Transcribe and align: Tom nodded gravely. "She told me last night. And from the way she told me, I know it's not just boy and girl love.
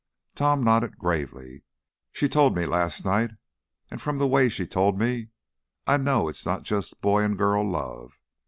Tom 0.33 0.63
nodded 0.63 0.97
gravely. 0.97 1.63
"She 2.11 2.27
told 2.27 2.55
me 2.55 2.65
last 2.65 3.05
night. 3.05 3.29
And 3.91 4.01
from 4.01 4.17
the 4.17 4.25
way 4.25 4.49
she 4.49 4.65
told 4.65 4.97
me, 4.97 5.27
I 5.85 5.97
know 5.97 6.27
it's 6.27 6.43
not 6.43 6.63
just 6.63 6.99
boy 7.03 7.21
and 7.23 7.37
girl 7.37 7.61
love. 7.63 8.11